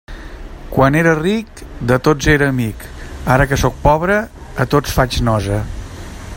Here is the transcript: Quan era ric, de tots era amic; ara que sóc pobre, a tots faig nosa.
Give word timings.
Quan 0.75 0.95
era 1.01 1.11
ric, 1.19 1.61
de 1.91 1.99
tots 2.07 2.31
era 2.35 2.49
amic; 2.53 2.87
ara 3.35 3.47
que 3.53 3.61
sóc 3.65 3.79
pobre, 3.85 4.19
a 4.65 4.69
tots 4.75 4.99
faig 4.99 5.23
nosa. 5.29 5.65